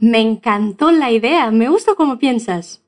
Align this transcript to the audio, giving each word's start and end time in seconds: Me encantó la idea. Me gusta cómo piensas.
Me 0.00 0.20
encantó 0.20 0.90
la 0.92 1.10
idea. 1.10 1.50
Me 1.50 1.68
gusta 1.68 1.94
cómo 1.94 2.18
piensas. 2.18 2.82